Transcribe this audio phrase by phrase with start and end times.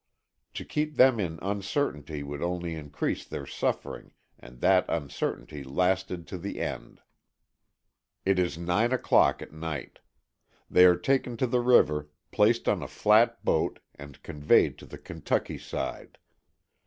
[0.55, 6.39] To keep them in uncertainty would only increase their suffering and that uncertainty lasted to
[6.39, 7.01] the end.
[8.25, 9.99] It is nine o'clock at night.
[10.67, 14.97] They are taken to the river, placed on a flat boat and conveyed to the
[14.97, 16.17] Kentucky side.